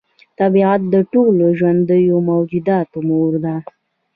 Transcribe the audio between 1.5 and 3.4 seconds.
ژوندیو موجوداتو مور